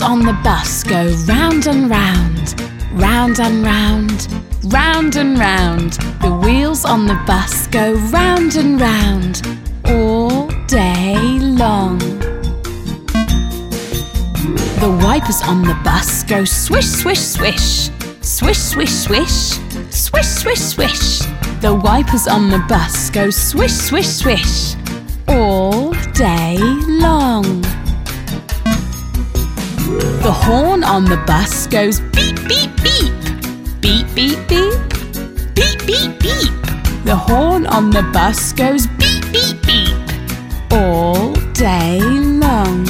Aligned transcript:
on 0.00 0.20
the 0.20 0.32
bus 0.42 0.82
go 0.82 1.14
round 1.26 1.66
and 1.66 1.90
round, 1.90 2.60
round 2.92 3.38
and 3.38 3.62
round, 3.64 4.28
round 4.72 5.16
and 5.16 5.38
round. 5.38 5.92
The 6.22 6.32
wheels 6.42 6.84
on 6.84 7.06
the 7.06 7.20
bus 7.26 7.66
go 7.66 7.94
round 8.10 8.56
and 8.56 8.80
round 8.80 9.42
all 9.84 10.48
day 10.66 11.16
long. 11.38 11.98
The 14.80 14.98
wipers 15.02 15.42
on 15.42 15.62
the 15.62 15.78
bus 15.84 16.22
go 16.24 16.44
swish, 16.44 16.86
swish, 16.86 17.20
swish, 17.20 17.90
swish, 18.22 18.58
swish, 18.58 18.92
swish, 18.92 19.58
swish, 19.90 20.28
swish, 20.28 20.60
swish. 20.60 21.18
The 21.60 21.80
wipers 21.84 22.26
on 22.26 22.48
the 22.48 22.64
bus 22.68 23.10
go 23.10 23.30
swish, 23.30 23.72
swish, 23.72 24.08
swish 24.08 24.76
all 25.28 25.92
day 26.14 26.58
long. 26.58 27.73
Horn 30.44 30.84
on 30.84 31.06
the 31.06 31.16
bus 31.26 31.66
goes 31.66 32.00
beep, 32.00 32.36
beep, 32.46 32.70
beep. 32.82 33.14
Beep, 33.80 34.06
beep, 34.14 34.38
beep. 34.46 34.78
Beep, 35.54 35.78
beep, 35.86 36.20
beep. 36.20 36.52
The 37.04 37.16
horn 37.16 37.66
on 37.66 37.88
the 37.88 38.02
bus 38.12 38.52
goes 38.52 38.86
beep, 38.98 39.24
beep, 39.32 39.56
beep. 39.66 39.96
All 40.70 41.32
day 41.54 41.98
long. 42.00 42.84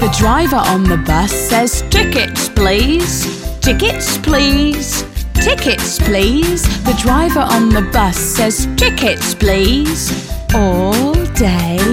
The 0.00 0.10
driver 0.18 0.56
on 0.56 0.84
the 0.84 0.96
bus 0.96 1.30
says, 1.30 1.82
Tickets, 1.90 2.48
please. 2.48 3.26
Tickets, 3.60 4.16
please. 4.16 5.04
Tickets, 5.34 5.98
please. 5.98 6.62
The 6.84 6.94
driver 7.02 7.40
on 7.40 7.68
the 7.68 7.82
bus 7.92 8.16
says, 8.16 8.66
Tickets, 8.76 9.34
please. 9.34 10.30
All 10.54 11.12
day 11.34 11.89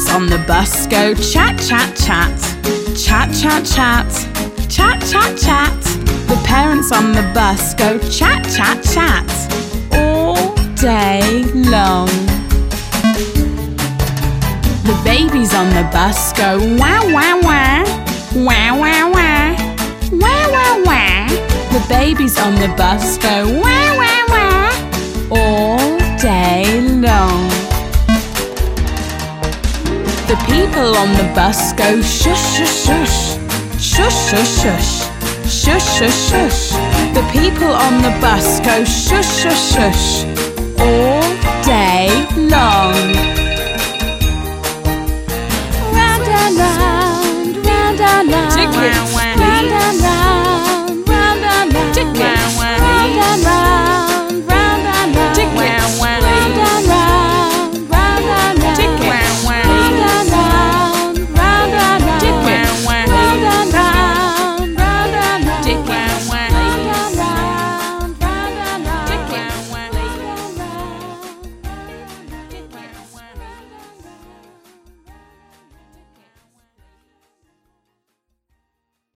parents 0.00 0.14
on 0.14 0.26
the 0.26 0.44
bus. 0.46 0.86
Go 0.86 1.14
chat, 1.14 1.58
chat, 1.58 1.94
chat, 1.96 2.38
chat, 2.96 3.32
chat, 3.34 3.64
chat, 3.66 4.06
chat, 4.68 5.00
chat, 5.02 5.38
chat. 5.38 5.82
The 6.28 6.40
parents 6.46 6.92
on 6.92 7.12
the 7.12 7.22
bus. 7.34 7.74
Go 7.74 7.98
chat, 8.08 8.44
chat, 8.54 8.82
chat. 8.82 9.26
All 9.92 10.54
day 10.76 11.44
long. 11.54 12.08
The 14.84 14.98
babies 15.04 15.54
on 15.54 15.68
the 15.70 15.86
bus. 15.92 16.32
Go 16.32 16.58
wow, 16.78 17.02
wow, 17.12 17.40
wow, 17.42 17.84
wow, 18.34 18.78
wow, 18.80 19.10
wow, 19.12 19.56
wow, 20.12 20.50
wow, 20.50 20.82
wow. 20.84 21.26
The 21.72 21.84
babies 21.88 22.38
on 22.38 22.54
the 22.54 22.72
bus. 22.76 23.18
Go 23.18 23.60
wow, 23.60 23.69
The 30.30 30.36
people 30.46 30.96
on 30.96 31.10
the 31.14 31.24
bus 31.34 31.72
go 31.72 32.00
shush, 32.02 32.56
shush, 32.56 32.86
shush. 32.86 33.34
Shush, 33.82 34.30
shush, 34.30 34.62
shush. 34.62 34.90
Shush, 35.50 35.98
shush, 35.98 36.30
shush. 36.30 36.70
The 37.16 37.28
people 37.32 37.66
on 37.66 38.00
the 38.00 38.16
bus 38.20 38.60
go 38.60 38.84
shush, 38.84 39.26
shush, 39.42 39.72
shush. 39.72 40.22
All 40.78 41.26
day 41.64 42.10
long. 42.36 42.94
Round 45.98 46.28
and 46.42 46.56
round, 46.56 47.66
round 47.66 48.00
and 48.00 48.30
round. 48.30 48.52
Tickets. 48.54 49.09